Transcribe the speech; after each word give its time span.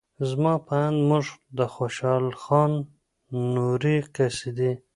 زما 0.29 0.53
په 0.65 0.73
اند 0.85 0.99
موږ 1.09 1.25
د 1.57 1.59
خوشال 1.73 2.25
خان 2.41 2.71
نورې 3.53 3.97
قصیدې 4.15 4.71